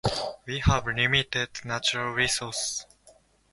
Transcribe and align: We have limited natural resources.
We 0.47 0.57
have 0.61 0.87
limited 0.87 1.63
natural 1.63 2.11
resources. 2.13 2.87